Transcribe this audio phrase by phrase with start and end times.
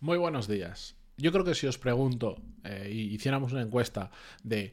[0.00, 0.94] Muy buenos días.
[1.16, 4.12] Yo creo que si os pregunto eh, y hiciéramos una encuesta
[4.44, 4.72] de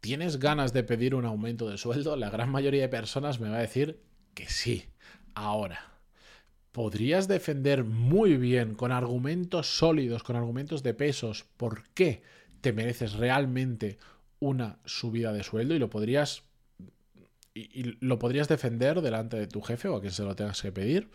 [0.00, 2.14] ¿tienes ganas de pedir un aumento de sueldo?
[2.14, 4.00] La gran mayoría de personas me va a decir
[4.32, 4.84] que sí.
[5.34, 5.80] Ahora,
[6.70, 12.22] ¿podrías defender muy bien con argumentos sólidos, con argumentos de pesos, por qué
[12.60, 13.98] te mereces realmente
[14.38, 16.44] una subida de sueldo y lo podrías
[17.54, 20.70] y, lo podrías defender delante de tu jefe o a quien se lo tengas que
[20.70, 21.10] pedir?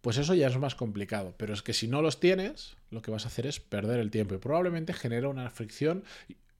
[0.00, 1.34] Pues eso ya es más complicado.
[1.36, 4.10] Pero es que si no los tienes, lo que vas a hacer es perder el
[4.10, 6.04] tiempo y probablemente genera una fricción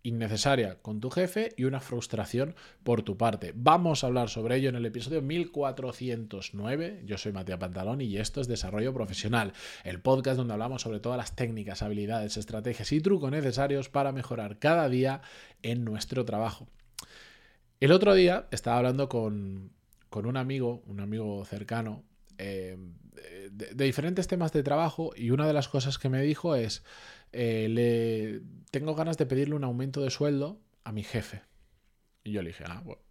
[0.02, 3.52] innecesaria con tu jefe y una frustración por tu parte.
[3.54, 7.02] Vamos a hablar sobre ello en el episodio 1409.
[7.04, 9.52] Yo soy Matías Pantalón y esto es Desarrollo Profesional,
[9.84, 14.58] el podcast donde hablamos sobre todas las técnicas, habilidades, estrategias y trucos necesarios para mejorar
[14.58, 15.20] cada día
[15.62, 16.66] en nuestro trabajo.
[17.80, 19.72] El otro día estaba hablando con,
[20.08, 22.04] con un amigo, un amigo cercano,
[22.40, 22.76] eh,
[23.50, 26.82] de, diferentes temas de trabajo y una de las cosas que me dijo es,
[27.32, 28.40] eh, le,
[28.70, 31.42] tengo ganas de pedirle un aumento de sueldo a mi jefe.
[32.24, 33.02] Y yo le dije, ah, bueno,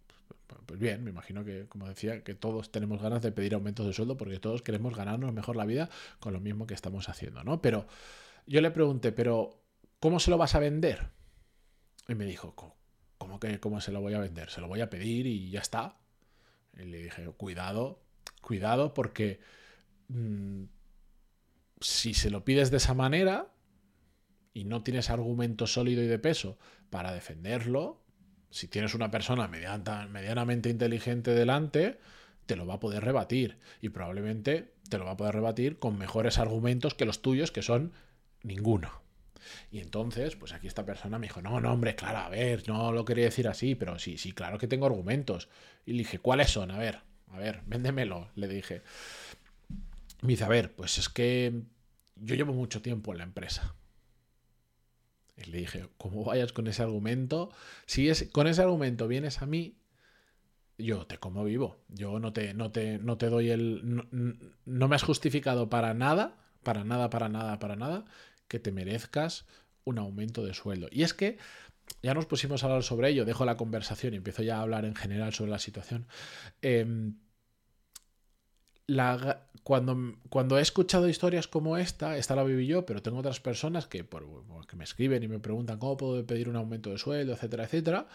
[0.66, 3.92] pues bien, me imagino que, como decía, que todos tenemos ganas de pedir aumentos de
[3.92, 7.62] sueldo porque todos queremos ganarnos mejor la vida con lo mismo que estamos haciendo, ¿no?
[7.62, 7.86] Pero
[8.46, 9.62] yo le pregunté, pero
[10.00, 11.10] ¿cómo se lo vas a vender?
[12.08, 12.54] Y me dijo,
[13.18, 14.50] ¿cómo que cómo se lo voy a vender?
[14.50, 15.96] Se lo voy a pedir y ya está.
[16.76, 18.02] Y le dije, cuidado,
[18.40, 19.40] cuidado porque
[20.08, 20.64] mm,
[21.80, 23.52] si se lo pides de esa manera
[24.52, 26.58] y no tienes argumento sólido y de peso
[26.90, 28.02] para defenderlo,
[28.50, 31.98] si tienes una persona medianamente inteligente delante,
[32.46, 35.96] te lo va a poder rebatir y probablemente te lo va a poder rebatir con
[35.98, 37.92] mejores argumentos que los tuyos, que son
[38.42, 39.02] ninguno.
[39.70, 42.92] Y entonces, pues aquí esta persona me dijo, no, no, hombre, claro, a ver, no
[42.92, 45.48] lo quería decir así, pero sí, sí, claro que tengo argumentos.
[45.86, 46.70] Y le dije, ¿cuáles son?
[46.70, 47.00] A ver,
[47.32, 48.82] a ver, véndemelo, le dije.
[50.22, 51.62] Me dice, a ver, pues es que
[52.16, 53.74] yo llevo mucho tiempo en la empresa.
[55.36, 57.50] Y le dije, ¿cómo vayas con ese argumento?
[57.86, 59.76] Si es, con ese argumento vienes a mí,
[60.76, 61.78] yo te como vivo.
[61.88, 63.80] Yo no te, no te, no te doy el.
[63.82, 64.06] No,
[64.64, 68.04] no, me has justificado para nada, para nada, para nada, para nada,
[68.48, 69.46] que te merezcas
[69.84, 70.88] un aumento de sueldo.
[70.90, 71.38] Y es que
[72.02, 74.84] ya nos pusimos a hablar sobre ello, dejo la conversación y empiezo ya a hablar
[74.84, 76.06] en general sobre la situación.
[76.62, 77.16] Em,
[79.62, 83.86] cuando, cuando he escuchado historias como esta, esta la viví yo, pero tengo otras personas
[83.86, 84.26] que, por,
[84.66, 88.06] que me escriben y me preguntan cómo puedo pedir un aumento de sueldo, etcétera, etcétera,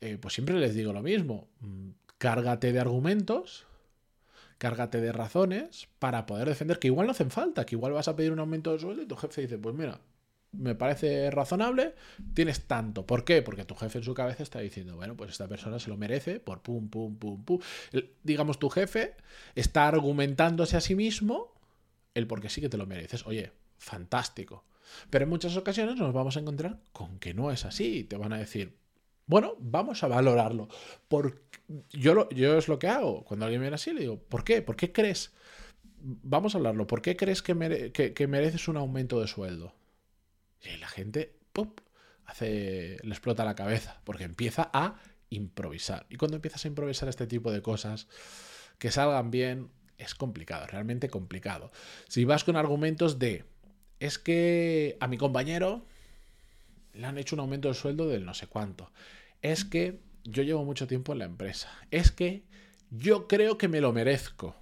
[0.00, 1.48] eh, pues siempre les digo lo mismo.
[1.60, 3.66] Mm, cárgate de argumentos,
[4.58, 8.16] cárgate de razones para poder defender que igual no hacen falta, que igual vas a
[8.16, 10.00] pedir un aumento de sueldo y tu jefe dice, pues mira,
[10.56, 11.94] me parece razonable,
[12.34, 13.06] tienes tanto.
[13.06, 13.42] ¿Por qué?
[13.42, 16.40] Porque tu jefe en su cabeza está diciendo, bueno, pues esta persona se lo merece
[16.40, 17.60] por pum, pum, pum, pum.
[18.22, 19.14] digamos, tu jefe
[19.54, 21.54] está argumentándose a sí mismo
[22.14, 23.26] el por qué sí que te lo mereces.
[23.26, 24.64] Oye, fantástico.
[25.10, 28.04] Pero en muchas ocasiones nos vamos a encontrar con que no es así.
[28.04, 28.76] Te van a decir,
[29.26, 30.68] bueno, vamos a valorarlo.
[31.08, 31.42] Por...
[31.90, 33.24] Yo, lo, yo es lo que hago.
[33.24, 34.62] Cuando alguien viene así, le digo, ¿por qué?
[34.62, 35.32] ¿Por qué crees?
[35.98, 36.86] Vamos a hablarlo.
[36.86, 39.72] ¿Por qué crees que mereces un aumento de sueldo?
[40.64, 41.70] Y la gente, ¡pum!
[42.26, 44.96] Hace, le explota la cabeza, porque empieza a
[45.30, 46.06] improvisar.
[46.08, 48.08] Y cuando empiezas a improvisar este tipo de cosas,
[48.78, 51.70] que salgan bien, es complicado, realmente complicado.
[52.08, 53.44] Si vas con argumentos de,
[54.00, 55.84] es que a mi compañero
[56.94, 58.90] le han hecho un aumento de sueldo del no sé cuánto,
[59.42, 62.44] es que yo llevo mucho tiempo en la empresa, es que
[62.90, 64.56] yo creo que me lo merezco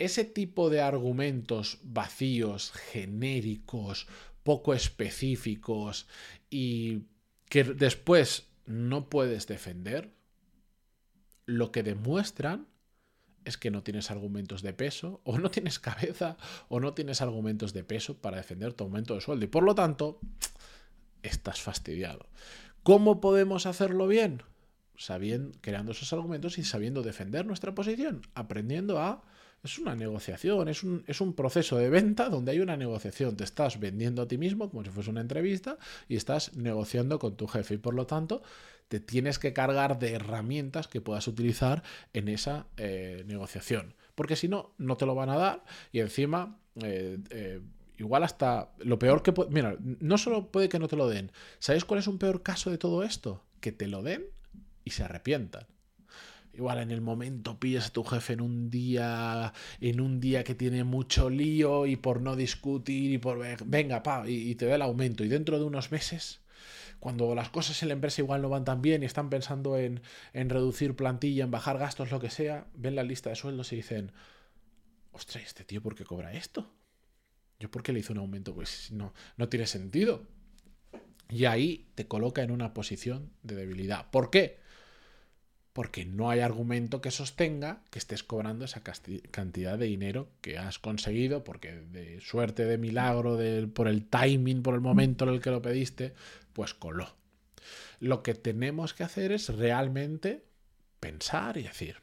[0.00, 4.08] ese tipo de argumentos vacíos, genéricos,
[4.42, 6.08] poco específicos
[6.48, 7.02] y
[7.50, 10.14] que después no puedes defender,
[11.44, 12.66] lo que demuestran
[13.44, 16.38] es que no tienes argumentos de peso, o no tienes cabeza,
[16.68, 19.44] o no tienes argumentos de peso para defender tu aumento de sueldo.
[19.44, 20.18] Y por lo tanto,
[21.22, 22.26] estás fastidiado.
[22.82, 24.42] ¿Cómo podemos hacerlo bien?
[24.96, 29.24] Sabiendo, creando esos argumentos y sabiendo defender nuestra posición, aprendiendo a
[29.62, 33.36] es una negociación, es un, es un proceso de venta donde hay una negociación.
[33.36, 35.76] Te estás vendiendo a ti mismo como si fuese una entrevista
[36.08, 38.42] y estás negociando con tu jefe y por lo tanto
[38.88, 41.82] te tienes que cargar de herramientas que puedas utilizar
[42.12, 43.94] en esa eh, negociación.
[44.14, 46.56] Porque si no, no te lo van a dar y encima...
[46.82, 47.60] Eh, eh,
[47.98, 49.50] igual hasta lo peor que puede...
[49.50, 51.30] Mira, no solo puede que no te lo den.
[51.58, 53.44] ¿Sabéis cuál es un peor caso de todo esto?
[53.60, 54.24] Que te lo den
[54.84, 55.66] y se arrepientan.
[56.52, 60.54] Igual en el momento pillas a tu jefe en un día, en un día que
[60.54, 64.82] tiene mucho lío y por no discutir y por venga, pa, y, te da el
[64.82, 65.24] aumento.
[65.24, 66.40] Y dentro de unos meses,
[66.98, 70.02] cuando las cosas en la empresa igual no van tan bien y están pensando en,
[70.32, 73.76] en reducir plantilla, en bajar gastos, lo que sea, ven la lista de sueldos y
[73.76, 74.12] dicen,
[75.12, 76.72] ostras, ¿este tío por qué cobra esto?
[77.60, 78.54] ¿Yo por qué le hice un aumento?
[78.54, 80.26] Pues no, no tiene sentido.
[81.28, 84.10] Y ahí te coloca en una posición de debilidad.
[84.10, 84.59] ¿Por qué?
[85.80, 88.82] Porque no hay argumento que sostenga que estés cobrando esa
[89.30, 93.38] cantidad de dinero que has conseguido, porque de suerte, de milagro,
[93.72, 96.12] por el timing, por el momento en el que lo pediste,
[96.52, 97.16] pues coló.
[97.98, 100.44] Lo que tenemos que hacer es realmente
[101.00, 101.96] pensar y decir,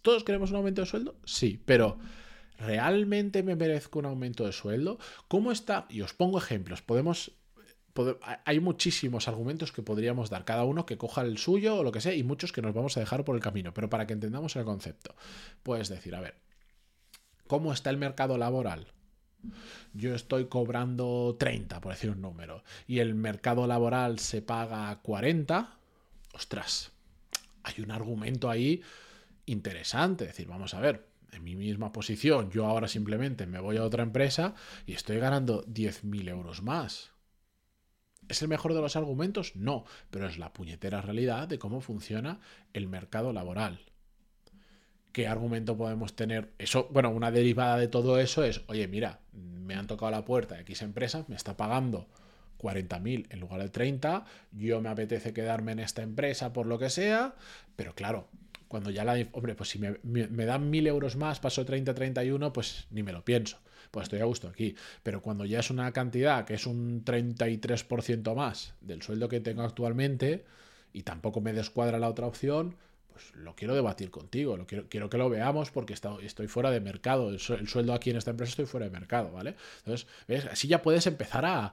[0.00, 1.16] ¿todos queremos un aumento de sueldo?
[1.26, 1.98] Sí, pero
[2.58, 4.98] ¿realmente me merezco un aumento de sueldo?
[5.28, 5.84] ¿Cómo está?
[5.90, 6.80] Y os pongo ejemplos.
[6.80, 7.32] Podemos
[8.44, 12.00] hay muchísimos argumentos que podríamos dar, cada uno que coja el suyo o lo que
[12.00, 14.56] sea, y muchos que nos vamos a dejar por el camino, pero para que entendamos
[14.56, 15.14] el concepto,
[15.62, 16.34] puedes decir, a ver,
[17.46, 18.88] ¿cómo está el mercado laboral?
[19.92, 25.78] Yo estoy cobrando 30, por decir un número, y el mercado laboral se paga 40,
[26.34, 26.92] ostras,
[27.62, 28.82] hay un argumento ahí
[29.46, 33.76] interesante, es decir, vamos a ver, en mi misma posición, yo ahora simplemente me voy
[33.76, 34.54] a otra empresa
[34.86, 37.15] y estoy ganando 10.000 euros más.
[38.28, 39.54] ¿Es el mejor de los argumentos?
[39.56, 42.40] No, pero es la puñetera realidad de cómo funciona
[42.72, 43.80] el mercado laboral.
[45.12, 46.52] ¿Qué argumento podemos tener?
[46.58, 50.56] Eso, bueno, una derivada de todo eso es, oye, mira, me han tocado la puerta
[50.56, 52.06] de X empresa, me está pagando
[52.58, 56.90] 40.000 en lugar de 30, yo me apetece quedarme en esta empresa por lo que
[56.90, 57.34] sea,
[57.76, 58.28] pero claro,
[58.68, 59.14] cuando ya la...
[59.32, 59.90] Hombre, pues si me,
[60.46, 63.58] dan 1.000 euros más, paso 30 31, pues ni me lo pienso
[63.90, 64.74] pues estoy a gusto aquí.
[65.02, 69.62] Pero cuando ya es una cantidad que es un 33% más del sueldo que tengo
[69.62, 70.44] actualmente
[70.92, 72.76] y tampoco me descuadra la otra opción,
[73.16, 76.80] pues lo quiero debatir contigo, lo quiero, quiero que lo veamos porque estoy fuera de
[76.80, 79.54] mercado, el, sueldo aquí en esta empresa estoy fuera de mercado, ¿vale?
[79.78, 80.06] Entonces.
[80.50, 81.72] Así ya puedes empezar a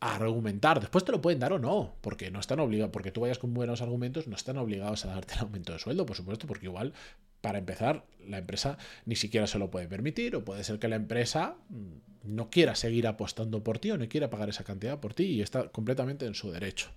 [0.00, 0.80] argumentar.
[0.80, 3.54] Después te lo pueden dar o no, porque no están obligados, porque tú vayas con
[3.54, 6.92] buenos argumentos, no están obligados a darte el aumento de sueldo, por supuesto, porque igual,
[7.40, 10.96] para empezar, la empresa ni siquiera se lo puede permitir, o puede ser que la
[10.96, 15.14] empresa mm, no quiera seguir apostando por ti o no quiera pagar esa cantidad por
[15.14, 16.90] ti y está completamente en su derecho.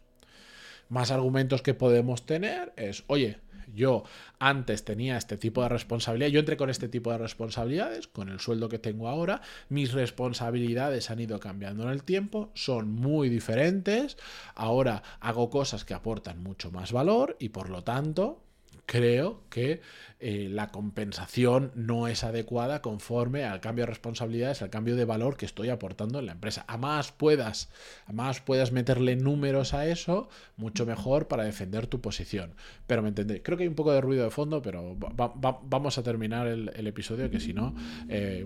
[0.89, 3.37] Más argumentos que podemos tener es, oye,
[3.73, 4.03] yo
[4.39, 8.39] antes tenía este tipo de responsabilidad, yo entré con este tipo de responsabilidades, con el
[8.39, 14.17] sueldo que tengo ahora, mis responsabilidades han ido cambiando en el tiempo, son muy diferentes,
[14.55, 18.43] ahora hago cosas que aportan mucho más valor y por lo tanto
[18.91, 19.79] creo que
[20.19, 25.37] eh, la compensación no es adecuada conforme al cambio de responsabilidades, al cambio de valor
[25.37, 26.65] que estoy aportando en la empresa.
[26.67, 27.69] A más puedas,
[28.05, 30.27] a más puedas meterle números a eso,
[30.57, 32.53] mucho mejor para defender tu posición.
[32.85, 36.03] Pero me entendéis, creo que hay un poco de ruido de fondo, pero vamos a
[36.03, 37.73] terminar el, episodio, que si no,
[38.09, 38.45] eh,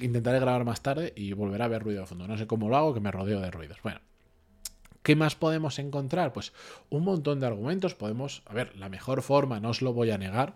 [0.00, 2.28] intentaré grabar más tarde y volverá a haber ruido de fondo.
[2.28, 3.78] No sé cómo lo hago, que me rodeo de ruidos.
[3.82, 4.09] Bueno.
[5.02, 6.32] ¿Qué más podemos encontrar?
[6.32, 6.52] Pues
[6.90, 7.94] un montón de argumentos.
[7.94, 10.54] Podemos, a ver, la mejor forma, no os lo voy a negar,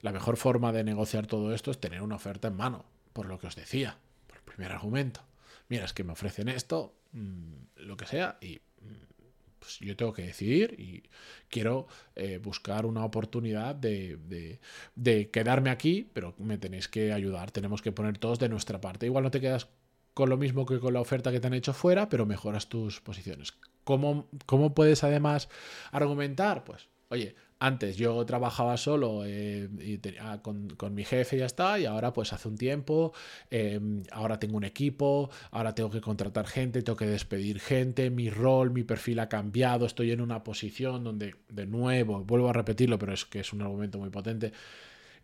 [0.00, 3.38] la mejor forma de negociar todo esto es tener una oferta en mano, por lo
[3.38, 5.20] que os decía, por el primer argumento.
[5.68, 9.12] Mira, es que me ofrecen esto, mm, lo que sea, y mm,
[9.58, 11.04] pues yo tengo que decidir y
[11.48, 11.86] quiero
[12.16, 14.58] eh, buscar una oportunidad de,
[14.96, 19.06] de, quedarme aquí, pero me tenéis que ayudar, tenemos que poner todos de nuestra parte.
[19.06, 19.68] Igual no te quedas
[20.14, 23.00] con lo mismo que con la oferta que te han hecho fuera, pero mejoras tus
[23.00, 23.52] posiciones.
[23.84, 25.48] ¿Cómo, cómo puedes además
[25.90, 26.64] argumentar?
[26.64, 29.98] Pues, oye, antes yo trabajaba solo eh, y
[30.42, 33.12] con, con, mi jefe y ya está, y ahora pues hace un tiempo,
[33.50, 38.30] em, ahora tengo un equipo, ahora tengo que contratar gente, tengo que despedir gente, mi
[38.30, 42.98] rol, mi perfil ha cambiado, estoy en una posición donde, de nuevo, vuelvo a repetirlo,
[42.98, 44.52] pero es que es un argumento muy potente,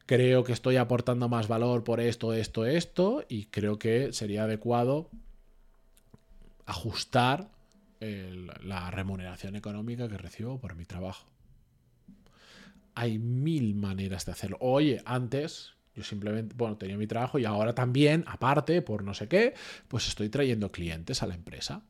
[0.07, 5.11] creo que estoy aportando más valor por esto, esto, esto, y creo que sería adecuado
[6.67, 7.51] ajustar
[8.01, 11.29] la remuneración económica que recibo por mi trabajo.
[12.95, 14.57] Hay mil maneras de hacerlo.
[14.61, 19.27] Oye, antes yo simplemente, bueno, tenía mi trabajo y ahora también, aparte, por no sé
[19.27, 19.55] qué,
[19.89, 21.83] pues estoy trayendo clientes a la empresa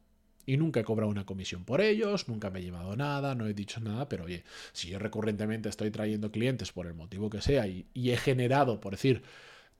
[0.47, 3.53] y nunca he cobrado una comisión por ellos, nunca me he llevado nada, no he
[3.53, 7.67] dicho nada, pero oye, si yo recurrentemente estoy trayendo clientes por el motivo que sea
[7.67, 9.23] y, he generado, por decir,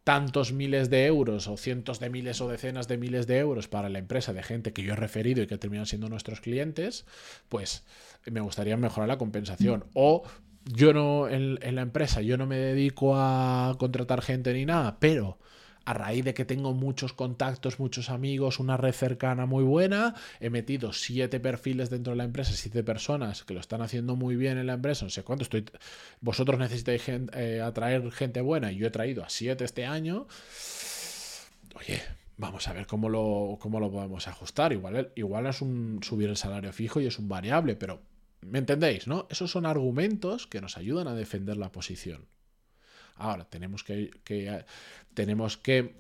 [0.05, 3.89] tantos miles de euros o cientos de miles o decenas de miles de euros para
[3.89, 7.07] la empresa de gente que yo he referido y que terminan siendo nuestros clientes,
[7.49, 7.85] pues
[8.25, 9.85] me gustaría mejorar la compensación.
[9.95, 10.23] O
[10.65, 15.39] yo no, en, la empresa, yo no me dedico a contratar gente ni nada, pero
[15.89, 20.51] a raíz de que tengo muchos contactos, muchos amigos, una red cercana muy buena, he
[20.51, 24.59] metido siete perfiles dentro de la empresa, siete personas que lo están haciendo muy bien
[24.59, 25.65] en la empresa, no sé cuánto estoy,
[26.21, 30.27] vosotros necesitáis eh, atraer gente buena y yo he traído a siete este año,
[31.75, 32.03] oye,
[32.37, 36.37] vamos a ver cómo lo, cómo lo podemos ajustar, igual, igual es un subir el
[36.37, 38.03] salario fijo y es un variable, pero
[38.43, 39.07] ¿me entendéis?
[39.07, 39.27] ¿no?
[39.31, 42.27] Esos son argumentos que nos ayudan a defender la posición.
[43.19, 44.11] Ahora, tenemos que,
[45.15, 45.95] tenemos que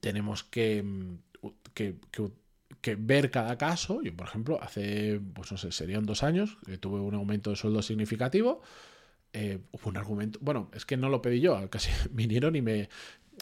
[0.00, 0.84] tenemos que
[1.74, 4.02] que, ver cada caso.
[4.02, 7.56] Yo, por ejemplo, hace, pues no sé, serían dos años que tuve un aumento de
[7.56, 8.62] sueldo significativo.
[9.32, 12.88] Eh, un argumento, bueno, es que no lo pedí yo, casi vinieron y me,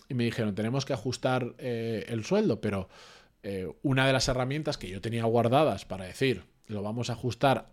[0.09, 2.89] y me dijeron, tenemos que ajustar eh, el sueldo, pero
[3.43, 7.71] eh, una de las herramientas que yo tenía guardadas para decir, lo vamos a ajustar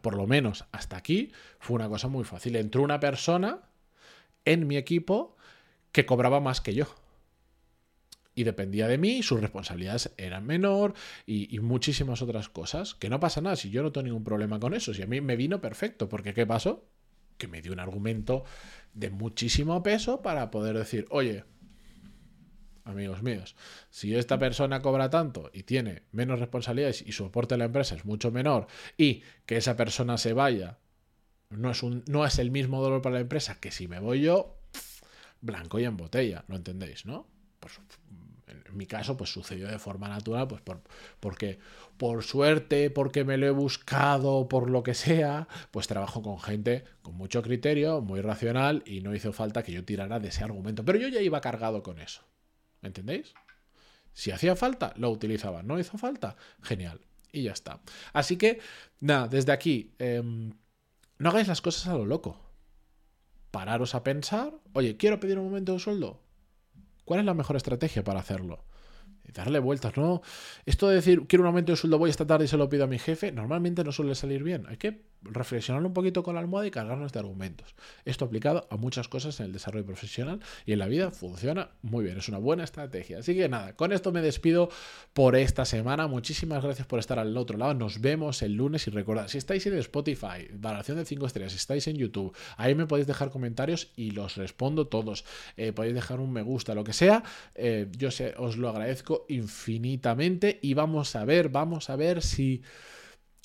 [0.00, 2.56] por lo menos hasta aquí, fue una cosa muy fácil.
[2.56, 3.58] Entró una persona
[4.52, 5.36] en mi equipo
[5.92, 6.86] que cobraba más que yo.
[8.34, 10.94] Y dependía de mí, sus responsabilidades eran menor
[11.26, 12.94] y, muchísimas otras cosas.
[12.94, 14.94] Que no pasa nada, si yo no tengo ningún problema con eso.
[14.94, 16.84] Si a mí me vino perfecto, porque ¿qué pasó?
[17.36, 18.44] Que me dio un argumento
[18.94, 21.44] de muchísimo peso para poder decir, oye,
[22.84, 23.56] amigos míos.
[23.90, 27.96] Si esta persona cobra tanto y tiene menos responsabilidades y su aporte a la empresa
[27.96, 30.78] es mucho menor y que esa persona se vaya,
[31.50, 34.22] no es, un, no es el mismo dolor para la empresa que si me voy
[34.22, 34.56] yo,
[35.40, 37.26] blanco y en botella, ¿lo entendéis, no?
[37.60, 37.80] Pues,
[38.48, 40.82] en mi caso, pues sucedió de forma natural, pues por,
[41.20, 41.58] porque
[41.96, 46.84] por suerte, porque me lo he buscado, por lo que sea, pues trabajo con gente
[47.02, 50.84] con mucho criterio, muy racional y no hizo falta que yo tirara de ese argumento.
[50.84, 52.22] Pero yo ya iba cargado con eso.
[52.80, 53.34] ¿Me entendéis?
[54.12, 55.62] Si hacía falta, lo utilizaba.
[55.62, 57.00] No hizo falta, genial.
[57.32, 57.80] Y ya está.
[58.12, 58.60] Así que,
[59.00, 60.52] nada, desde aquí, em,
[61.18, 62.40] no hagáis las cosas a lo loco.
[63.50, 66.20] Pararos a pensar, oye, quiero pedir un momento de sueldo.
[67.04, 68.64] ¿Cuál es la mejor estrategia para hacerlo?
[69.32, 70.22] darle vueltas, ¿no?
[70.64, 72.84] Esto de decir, quiero un aumento de sueldo, voy esta tarde y se lo pido
[72.84, 74.66] a mi jefe, normalmente no suele salir bien.
[74.68, 77.74] Hay que reflexionar un poquito con la almohada y cargarnos de argumentos.
[78.04, 82.04] Esto aplicado a muchas cosas en el desarrollo profesional y en la vida funciona muy
[82.04, 83.18] bien, es una buena estrategia.
[83.18, 84.70] Así que nada, con esto me despido
[85.12, 86.06] por esta semana.
[86.06, 87.74] Muchísimas gracias por estar al otro lado.
[87.74, 91.58] Nos vemos el lunes y recordad, si estáis en Spotify, valoración de 5 estrellas, si
[91.58, 95.24] estáis en YouTube, ahí me podéis dejar comentarios y los respondo todos.
[95.56, 97.22] Eh, podéis dejar un me gusta, lo que sea.
[97.54, 98.08] Eh, yo
[98.38, 102.62] os lo agradezco infinitamente y vamos a ver, vamos a ver si...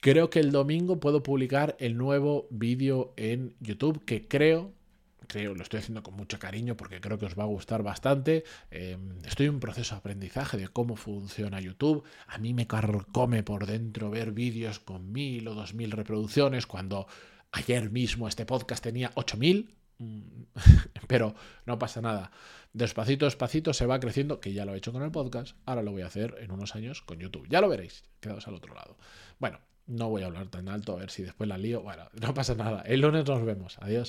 [0.04, 4.74] Creo que el domingo puedo publicar el nuevo vídeo en YouTube que creo
[5.28, 8.44] creo, lo estoy haciendo con mucho cariño porque creo que os va a gustar bastante.
[8.70, 12.04] Em, estoy en un proceso de aprendizaje de cómo funciona YouTube.
[12.28, 17.08] A mí me carcome por dentro ver vídeos con mil o dos mil reproducciones cuando
[17.54, 19.74] ayer mismo este podcast tenía ocho mil.
[20.00, 20.22] Mm,
[21.08, 21.34] pero
[21.66, 22.30] no pasa nada.
[22.74, 25.56] Despacito, despacito se va creciendo, que ya lo he hecho con el podcast.
[25.66, 27.48] Ahora lo voy a hacer en unos años con YouTube.
[27.48, 28.04] Ya lo veréis.
[28.20, 28.98] Quedaos al otro lado.
[29.40, 31.82] Bueno, no voy a hablar tan alto, a ver si después la lío.
[31.82, 32.82] Bueno, no pasa nada.
[32.82, 33.78] El lunes nos vemos.
[33.80, 34.02] Adiós.